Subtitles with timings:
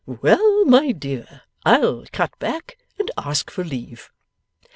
[0.07, 4.09] 'Well, my dear, I'll cut back and ask for leave.